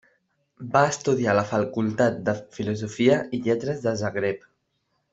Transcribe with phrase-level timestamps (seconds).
[0.75, 4.53] Va estudiar a la Facultat de Filosofia i Lletres de Zagreb.